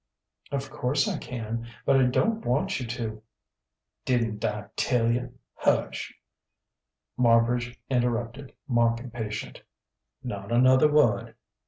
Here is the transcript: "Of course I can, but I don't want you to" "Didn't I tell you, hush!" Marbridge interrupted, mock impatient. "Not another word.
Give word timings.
"Of 0.51 0.71
course 0.71 1.07
I 1.07 1.19
can, 1.19 1.67
but 1.85 1.95
I 1.97 2.05
don't 2.07 2.43
want 2.43 2.79
you 2.79 2.87
to" 2.87 3.21
"Didn't 4.05 4.43
I 4.43 4.69
tell 4.75 5.11
you, 5.11 5.37
hush!" 5.53 6.15
Marbridge 7.19 7.77
interrupted, 7.87 8.53
mock 8.67 8.99
impatient. 8.99 9.61
"Not 10.23 10.51
another 10.51 10.91
word. 10.91 11.35